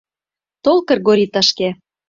[0.63, 1.69] Тол, Кыргорий, тышке!